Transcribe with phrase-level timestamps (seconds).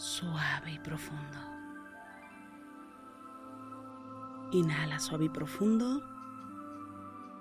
[0.00, 1.38] suave y profundo.
[4.52, 6.02] Inhala suave y profundo.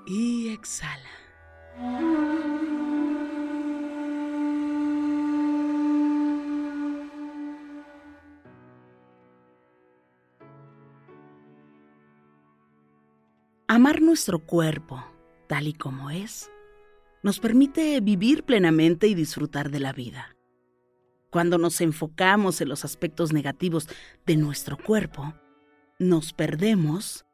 [0.06, 1.10] Y exhala.
[13.68, 15.06] Amar nuestro cuerpo
[15.48, 16.52] tal y como es
[17.24, 20.39] nos permite vivir plenamente y disfrutar de la vida.
[21.30, 23.88] Cuando nos enfocamos en los aspectos negativos
[24.26, 25.34] de nuestro cuerpo,
[26.00, 27.26] nos perdemos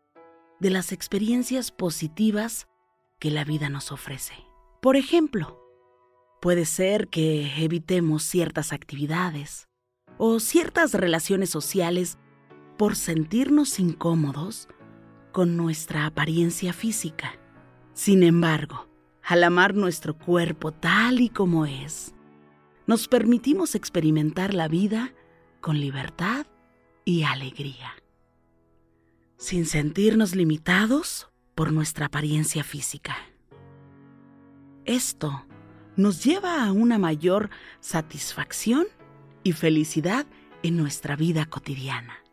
[0.59, 2.67] de las experiencias positivas
[3.19, 4.34] que la vida nos ofrece.
[4.81, 5.61] Por ejemplo,
[6.41, 9.67] puede ser que evitemos ciertas actividades
[10.17, 12.17] o ciertas relaciones sociales
[12.78, 14.67] por sentirnos incómodos
[15.31, 17.34] con nuestra apariencia física.
[17.94, 18.89] Sin embargo,
[19.23, 22.15] al amar nuestro cuerpo tal y como es,
[22.88, 25.13] nos permitimos experimentar la vida
[25.62, 26.46] con libertad
[27.03, 27.94] y alegría,
[29.38, 33.16] sin sentirnos limitados por nuestra apariencia física.
[34.85, 35.46] Esto
[35.96, 38.85] nos lleva a una mayor satisfacción
[39.44, 40.25] y felicidad
[40.63, 42.25] en nuestra vida cotidiana.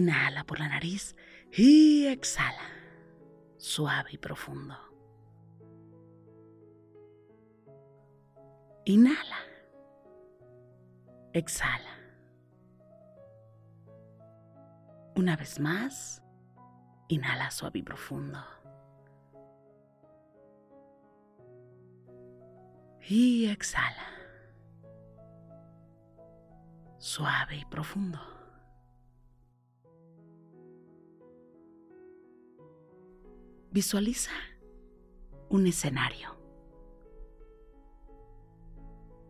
[0.00, 1.14] Inhala por la nariz
[1.52, 2.62] y exhala,
[3.58, 4.74] suave y profundo.
[8.86, 9.36] Inhala.
[11.34, 11.98] Exhala.
[15.16, 16.22] Una vez más,
[17.08, 18.38] inhala suave y profundo.
[23.06, 24.06] Y exhala.
[26.96, 28.39] Suave y profundo.
[33.72, 34.32] Visualiza
[35.48, 36.36] un escenario.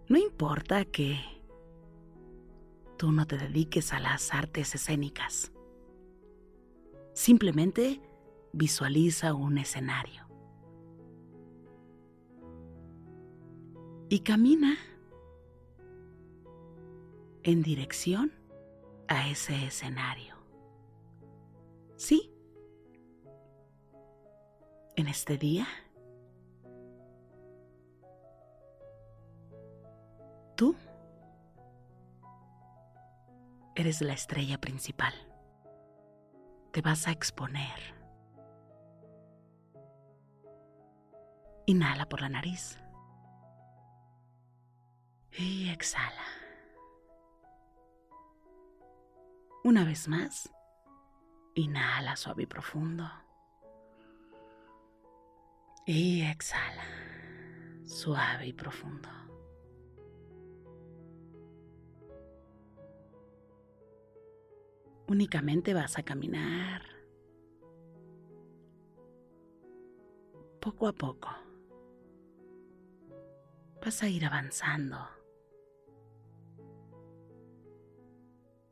[0.09, 1.21] No importa que
[2.97, 5.53] tú no te dediques a las artes escénicas.
[7.13, 8.01] Simplemente
[8.53, 10.27] visualiza un escenario.
[14.09, 14.77] Y camina
[17.43, 18.33] en dirección
[19.07, 20.35] a ese escenario.
[21.97, 22.33] Sí,
[25.01, 25.67] en este día?
[30.57, 30.77] ¿Tú?
[33.75, 35.15] Eres la estrella principal.
[36.73, 37.95] Te vas a exponer.
[41.67, 42.79] Inhala por la nariz.
[45.33, 46.25] Y exhala.
[49.65, 50.53] Una vez más,
[51.55, 53.09] inhala suave y profundo.
[55.93, 56.87] Y exhala,
[57.85, 59.09] suave y profundo.
[65.09, 66.83] Únicamente vas a caminar
[70.61, 71.29] poco a poco.
[73.85, 74.97] Vas a ir avanzando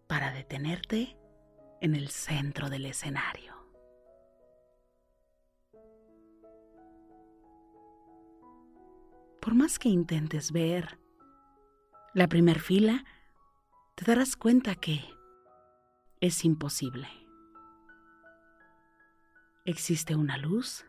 [0.07, 1.19] para detenerte
[1.81, 3.48] en el centro del escenario.
[9.49, 10.99] Por más que intentes ver
[12.13, 13.07] la primer fila,
[13.95, 15.03] te darás cuenta que
[16.21, 17.09] es imposible.
[19.65, 20.85] Existe una luz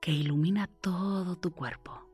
[0.00, 2.04] que ilumina todo tu cuerpo.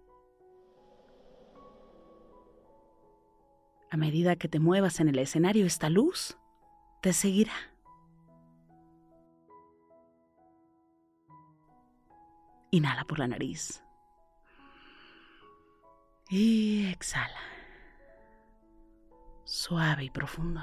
[3.91, 6.37] A medida que te muevas en el escenario, esta luz
[7.01, 7.72] te seguirá.
[12.75, 13.85] Inhala por la nariz.
[16.31, 17.39] Y exhala.
[19.45, 20.63] Suave y profundo.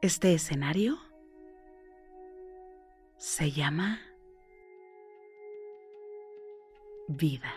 [0.00, 0.98] Este escenario
[3.16, 4.00] se llama
[7.08, 7.52] vida.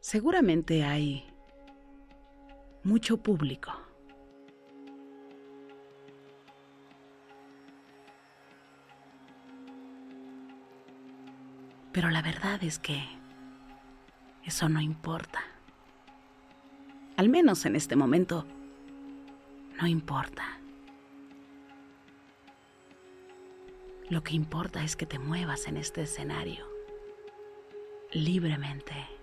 [0.00, 1.32] Seguramente hay
[2.84, 3.72] mucho público.
[11.92, 13.02] Pero la verdad es que
[14.44, 15.40] eso no importa.
[17.16, 18.46] Al menos en este momento,
[19.80, 20.60] no importa.
[24.08, 26.66] Lo que importa es que te muevas en este escenario
[28.12, 29.17] libremente.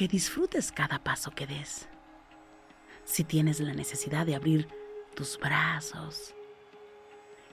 [0.00, 1.86] Que disfrutes cada paso que des.
[3.04, 4.66] Si tienes la necesidad de abrir
[5.14, 6.34] tus brazos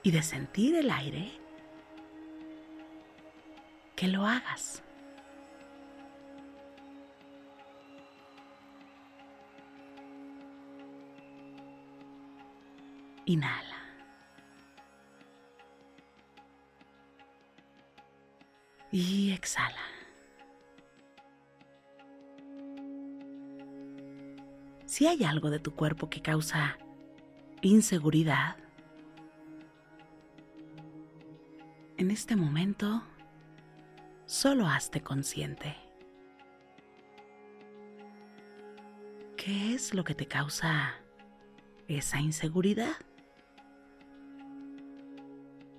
[0.02, 1.30] y de sentir el aire,
[3.94, 4.82] que lo hagas.
[13.26, 13.76] Inhala.
[18.90, 19.97] Y exhala.
[24.98, 26.76] Si hay algo de tu cuerpo que causa
[27.62, 28.56] inseguridad,
[31.96, 33.04] en este momento
[34.26, 35.76] solo hazte consciente.
[39.36, 40.96] ¿Qué es lo que te causa
[41.86, 42.96] esa inseguridad?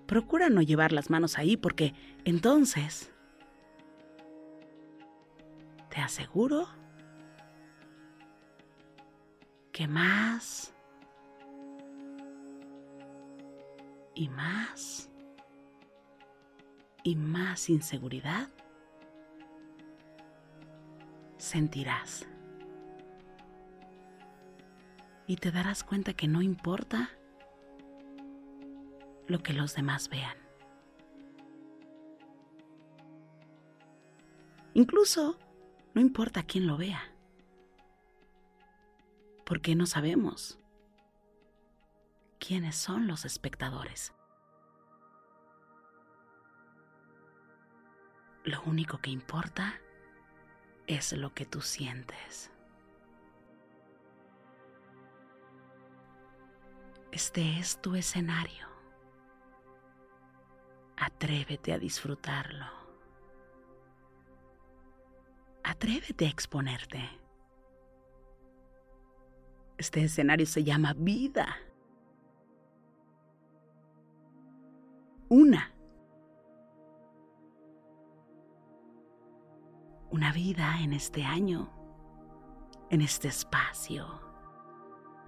[0.05, 1.93] Procura no llevar las manos ahí porque
[2.23, 3.11] entonces
[5.89, 6.78] te aseguro
[9.79, 10.73] que más
[14.13, 15.09] y más
[17.01, 18.49] y más inseguridad
[21.37, 22.27] sentirás.
[25.27, 27.11] Y te darás cuenta que no importa
[29.27, 30.35] lo que los demás vean.
[34.73, 35.39] Incluso
[35.93, 37.08] no importa quién lo vea,
[39.49, 40.59] porque no sabemos
[42.39, 44.13] quiénes son los espectadores.
[48.43, 49.81] Lo único que importa
[50.85, 52.51] es lo que tú sientes.
[57.11, 58.67] Este es tu escenario.
[60.95, 62.67] Atrévete a disfrutarlo.
[65.63, 67.28] Atrévete a exponerte.
[69.79, 71.57] Este escenario se llama vida.
[75.29, 75.73] Una.
[80.11, 81.71] Una vida en este año,
[82.91, 84.05] en este espacio,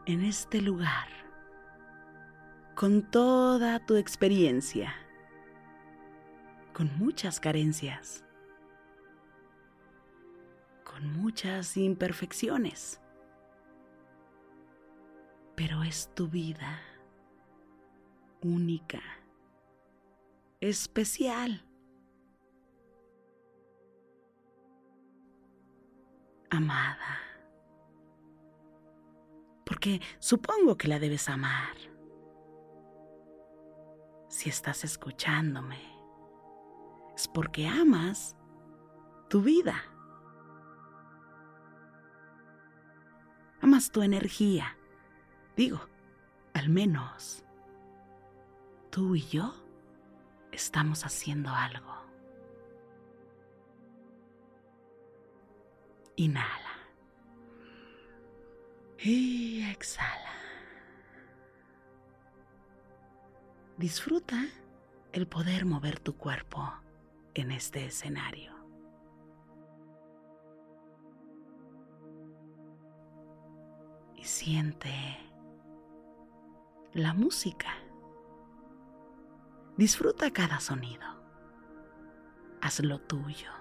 [0.05, 1.07] en este lugar,
[2.75, 4.93] con toda tu experiencia
[6.73, 8.23] con muchas carencias,
[10.83, 12.99] con muchas imperfecciones.
[15.61, 16.81] Pero es tu vida,
[18.41, 18.99] única,
[20.59, 21.63] especial.
[26.49, 27.19] Amada.
[29.63, 31.77] Porque supongo que la debes amar.
[34.29, 35.77] Si estás escuchándome,
[37.15, 38.35] es porque amas
[39.29, 39.75] tu vida.
[43.61, 44.75] Amas tu energía.
[45.55, 45.79] Digo,
[46.53, 47.43] al menos
[48.89, 49.53] tú y yo
[50.51, 51.95] estamos haciendo algo.
[56.15, 56.77] Inhala.
[58.99, 60.31] Y exhala.
[63.77, 64.45] Disfruta
[65.11, 66.71] el poder mover tu cuerpo
[67.33, 68.53] en este escenario.
[74.15, 75.30] Y siente
[76.93, 77.69] la música.
[79.77, 81.05] Disfruta cada sonido.
[82.61, 83.51] Hazlo tuyo.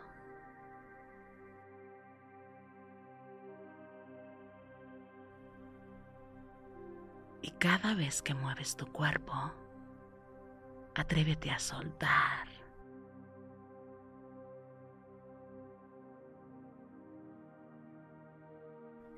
[7.42, 9.34] Y cada vez que mueves tu cuerpo,
[10.94, 12.48] atrévete a soltar.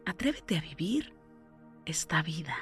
[0.04, 1.16] Atrévete a vivir
[1.86, 2.56] esta vida.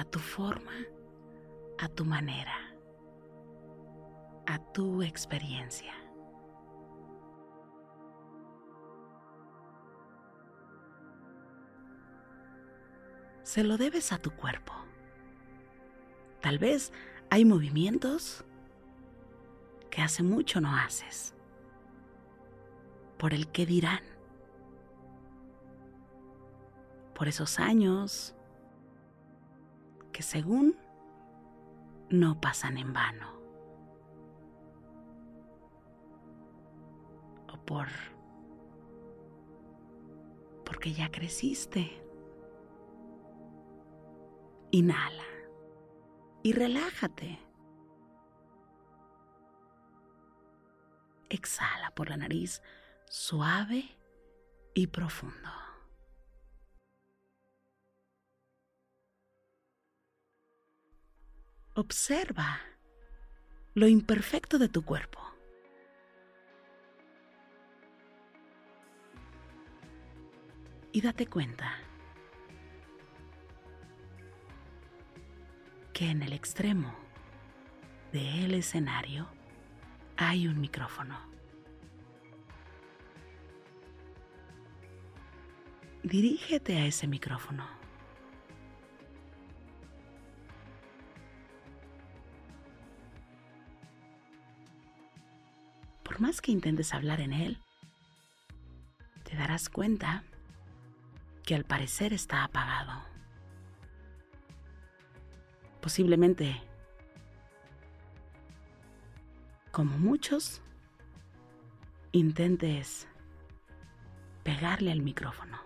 [0.00, 0.72] A tu forma,
[1.78, 2.56] a tu manera,
[4.46, 5.92] a tu experiencia.
[13.42, 14.72] Se lo debes a tu cuerpo.
[16.40, 16.94] Tal vez
[17.28, 18.42] hay movimientos
[19.90, 21.34] que hace mucho no haces
[23.18, 24.00] por el que dirán,
[27.14, 28.34] por esos años
[30.22, 30.76] según
[32.10, 33.32] no pasan en vano,
[37.52, 37.88] o por
[40.70, 42.00] porque ya creciste.
[44.70, 45.24] Inhala
[46.44, 47.40] y relájate.
[51.28, 52.62] Exhala por la nariz
[53.08, 53.98] suave
[54.74, 55.59] y profundo.
[61.74, 62.60] Observa
[63.74, 65.20] lo imperfecto de tu cuerpo.
[70.92, 71.72] Y date cuenta
[75.92, 76.92] que en el extremo
[78.12, 79.28] del escenario
[80.16, 81.30] hay un micrófono.
[86.02, 87.79] dirígete a ese micrófono.
[96.20, 97.56] Más que intentes hablar en él,
[99.24, 100.22] te darás cuenta
[101.44, 102.92] que al parecer está apagado.
[105.80, 106.60] Posiblemente,
[109.70, 110.60] como muchos,
[112.12, 113.08] intentes
[114.42, 115.58] pegarle al micrófono.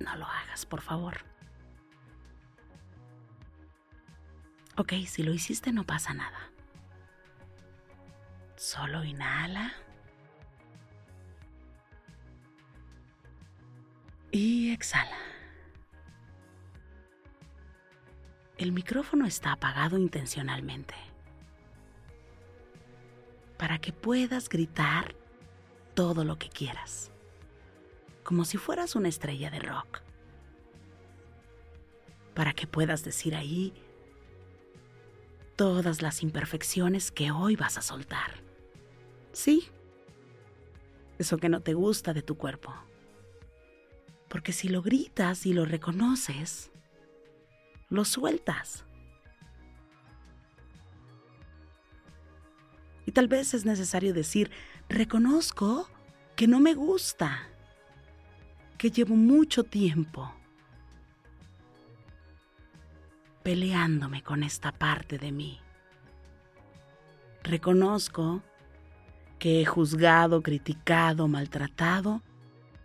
[0.00, 1.18] No lo hagas, por favor.
[4.78, 6.51] Ok, si lo hiciste no pasa nada.
[8.62, 9.72] Solo inhala.
[14.30, 15.18] Y exhala.
[18.58, 20.94] El micrófono está apagado intencionalmente.
[23.58, 25.16] Para que puedas gritar
[25.94, 27.10] todo lo que quieras
[28.22, 30.00] como si fueras una estrella de rock,
[32.34, 33.74] para que puedas decir ahí
[35.56, 38.41] todas las imperfecciones que hoy vas a soltar.
[39.32, 39.68] Sí,
[41.18, 42.74] eso que no te gusta de tu cuerpo.
[44.28, 46.70] Porque si lo gritas y lo reconoces,
[47.88, 48.84] lo sueltas.
[53.04, 54.50] Y tal vez es necesario decir,
[54.88, 55.88] reconozco
[56.36, 57.48] que no me gusta
[58.78, 60.32] que llevo mucho tiempo
[63.42, 65.60] peleándome con esta parte de mí.
[67.42, 68.42] Reconozco
[69.42, 72.22] que he juzgado, criticado, maltratado,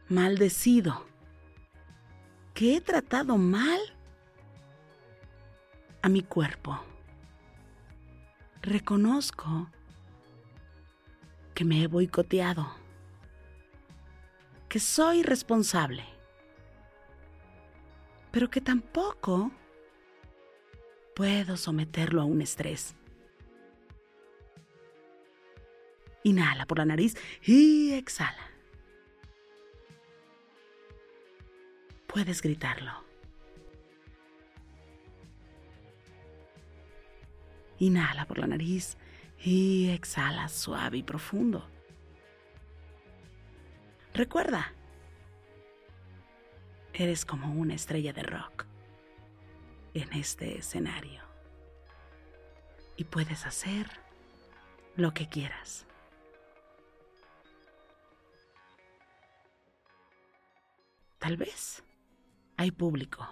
[0.09, 1.05] maldecido,
[2.55, 3.79] que he tratado mal
[6.01, 6.79] a mi cuerpo.
[8.63, 9.69] Reconozco
[11.53, 12.67] que me he boicoteado
[14.67, 16.03] que soy responsable
[18.31, 19.51] pero que tampoco
[21.15, 22.95] puedo someterlo a un estrés.
[26.27, 28.51] Inhala por la nariz y exhala.
[32.05, 32.91] Puedes gritarlo.
[37.79, 38.98] Inhala por la nariz
[39.39, 41.65] y exhala suave y profundo.
[44.13, 44.74] Recuerda,
[46.91, 48.65] eres como una estrella de rock
[49.93, 51.22] en este escenario
[52.98, 53.88] y puedes hacer
[54.98, 55.87] lo que quieras.
[61.19, 61.83] Tal vez
[62.57, 63.27] hay público.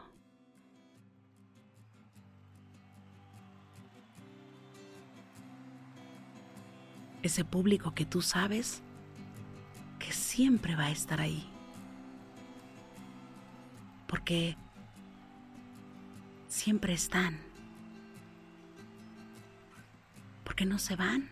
[7.21, 8.81] Ese público que tú sabes
[9.99, 11.47] que siempre va a estar ahí.
[14.07, 14.55] Porque
[16.47, 17.39] siempre están.
[20.43, 21.29] Porque no se van.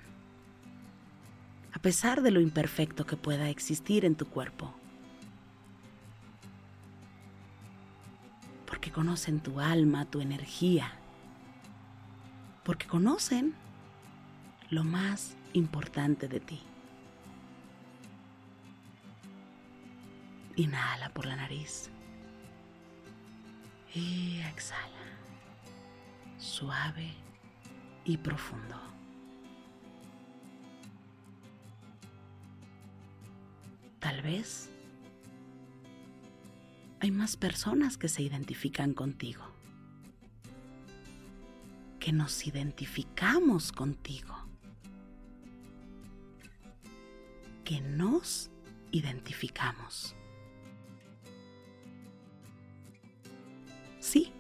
[1.74, 4.74] A pesar de lo imperfecto que pueda existir en tu cuerpo.
[8.74, 10.94] Porque conocen tu alma, tu energía.
[12.64, 13.54] Porque conocen
[14.72, 16.60] lo más importante de ti.
[20.56, 21.92] Inhala por la nariz.
[23.94, 25.06] Y exhala.
[26.40, 27.14] Suave
[28.06, 28.82] y profundo.
[34.00, 34.73] Tal vez
[37.04, 39.44] hay más personas que se identifican contigo.
[42.00, 44.34] Que nos identificamos contigo.
[47.66, 48.52] Que nos
[48.94, 50.16] identificamos.
[54.00, 54.32] Sí,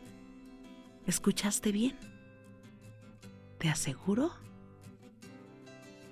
[1.05, 1.97] escuchaste bien.
[3.57, 4.31] Te aseguro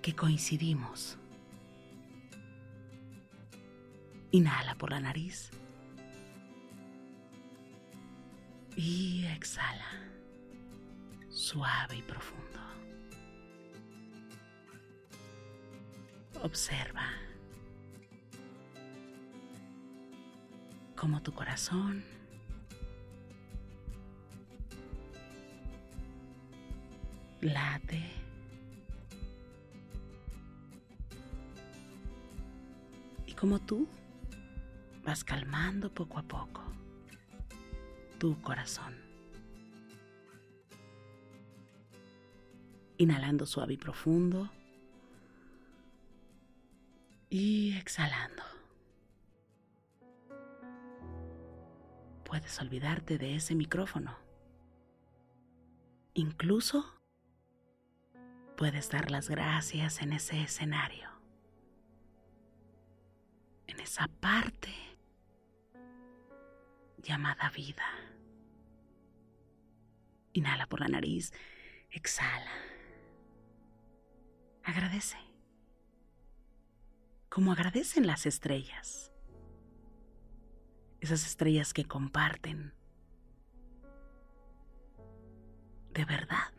[0.01, 1.17] que coincidimos.
[4.31, 5.49] Inhala por la nariz.
[8.83, 9.91] Y exhala.
[11.29, 12.59] Suave y profundo.
[16.41, 17.05] Observa
[20.95, 22.03] cómo tu corazón
[27.41, 28.01] late.
[33.27, 33.87] Y como tú
[35.03, 36.70] vas calmando poco a poco
[38.21, 38.93] tu corazón.
[42.99, 44.47] Inhalando suave y profundo.
[47.31, 48.43] Y exhalando.
[52.23, 54.15] Puedes olvidarte de ese micrófono.
[56.13, 56.85] Incluso
[58.55, 61.09] puedes dar las gracias en ese escenario,
[63.65, 64.90] en esa parte
[67.01, 67.85] llamada vida.
[70.33, 71.33] Inhala por la nariz,
[71.89, 72.51] exhala.
[74.63, 75.17] Agradece,
[77.29, 79.11] como agradecen las estrellas,
[80.99, 82.73] esas estrellas que comparten
[85.93, 86.53] de verdad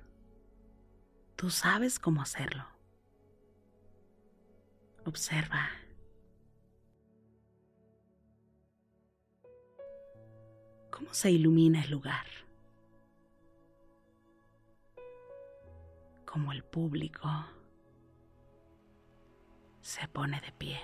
[1.42, 2.64] Tú sabes cómo hacerlo.
[5.04, 5.70] Observa.
[11.02, 12.26] ¿Cómo se ilumina el lugar?
[16.24, 17.28] Como el público
[19.80, 20.80] se pone de pie.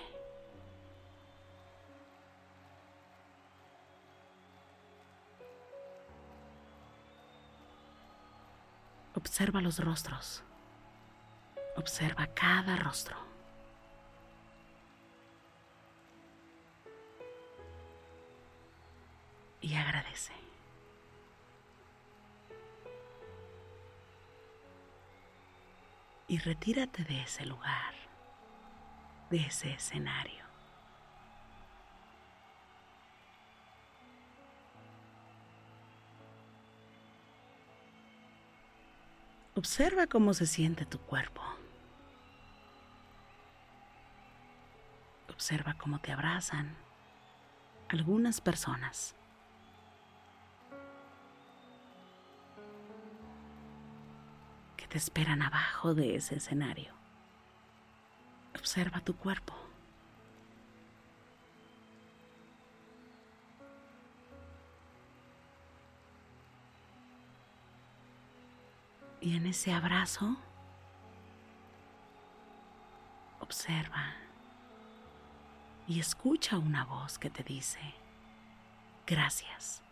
[9.15, 10.43] Observa los rostros.
[11.77, 13.28] Observa cada rostro.
[19.61, 20.33] Y agradece.
[26.27, 27.93] Y retírate de ese lugar,
[29.29, 30.49] de ese escenario.
[39.59, 41.41] Observa cómo se siente tu cuerpo.
[45.29, 46.77] Observa cómo te abrazan
[47.89, 49.18] algunas personas.
[54.89, 56.93] te esperan abajo de ese escenario.
[58.57, 59.53] Observa tu cuerpo.
[69.21, 70.37] Y en ese abrazo,
[73.41, 74.13] observa
[75.87, 77.79] y escucha una voz que te dice,
[79.05, 79.83] gracias.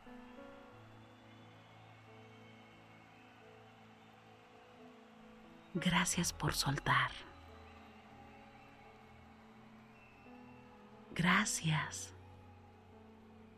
[5.79, 7.11] Gracias por soltar.
[11.13, 12.15] Gracias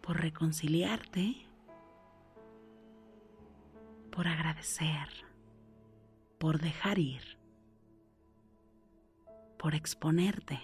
[0.02, 1.48] por reconciliarte,
[4.12, 5.08] por agradecer,
[6.40, 7.40] por dejar ir,
[9.58, 10.60] por exponerte,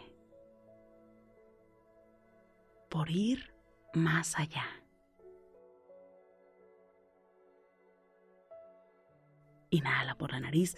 [2.89, 3.55] por ir
[3.93, 4.65] más allá.
[9.69, 10.75] Inhala por la nariz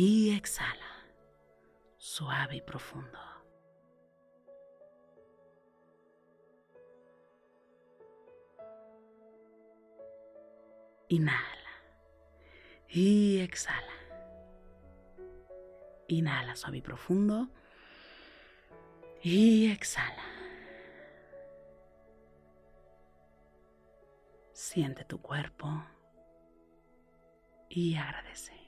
[0.00, 1.10] y exhala,
[1.96, 3.18] suave y profundo.
[11.08, 11.72] Inhala
[12.88, 13.92] y exhala.
[16.06, 17.48] Inhala suave y profundo
[19.20, 20.22] y exhala.
[24.52, 25.66] Siente tu cuerpo
[27.68, 28.67] y agradece.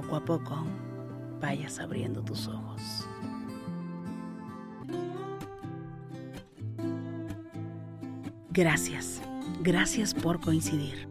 [0.00, 0.64] Poco a poco
[1.40, 3.08] vayas abriendo tus ojos.
[8.50, 9.20] Gracias,
[9.60, 11.08] gracias por coincidir.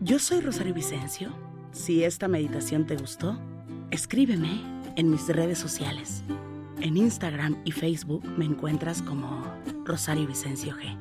[0.00, 1.30] Yo soy Rosario Vicencio.
[1.72, 3.38] Si esta meditación te gustó,
[3.90, 4.62] escríbeme
[4.96, 6.22] en mis redes sociales.
[6.80, 9.42] En Instagram y Facebook me encuentras como
[9.86, 10.96] Rosario Vicencio G.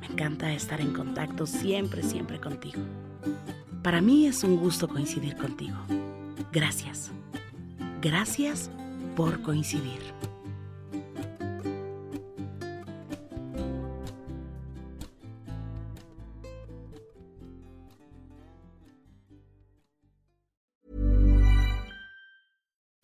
[0.00, 2.82] Me encanta estar en contacto siempre, siempre contigo.
[3.82, 5.76] Para mí es un gusto coincidir contigo.
[6.52, 7.10] Gracias.
[8.00, 8.70] Gracias
[9.16, 10.00] por coincidir.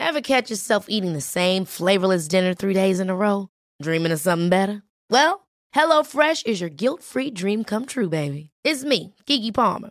[0.00, 3.48] Ever catch yourself eating the same flavorless dinner three days in a row?
[3.82, 4.82] Dreaming of something better?
[5.10, 8.50] Well, HelloFresh is your guilt-free dream come true, baby.
[8.64, 9.90] It's me, Kiki Palmer.